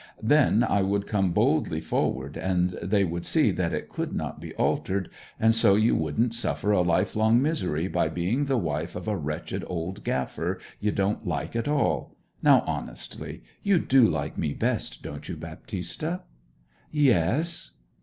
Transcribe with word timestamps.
Then 0.23 0.63
I 0.63 0.81
would 0.81 1.05
come 1.05 1.31
boldly 1.31 1.79
forward; 1.79 2.35
and 2.35 2.71
they 2.81 3.03
would 3.03 3.23
see 3.23 3.51
that 3.51 3.71
it 3.71 3.87
could 3.87 4.13
not 4.15 4.39
be 4.39 4.51
altered, 4.55 5.09
and 5.39 5.53
so 5.53 5.75
you 5.75 5.95
wouldn't 5.95 6.33
suffer 6.33 6.71
a 6.71 6.81
lifelong 6.81 7.39
misery 7.39 7.87
by 7.87 8.09
being 8.09 8.45
the 8.45 8.57
wife 8.57 8.95
of 8.95 9.07
a 9.07 9.15
wretched 9.15 9.63
old 9.67 10.03
gaffer 10.03 10.57
you 10.79 10.91
don't 10.91 11.27
like 11.27 11.55
at 11.55 11.67
all. 11.67 12.15
Now, 12.41 12.63
honestly; 12.65 13.43
you 13.61 13.77
do 13.77 14.03
like 14.07 14.39
me 14.39 14.55
best, 14.55 15.03
don't 15.03 15.29
you, 15.29 15.37
Baptista?' 15.37 16.23
'Yes.' 16.91 17.73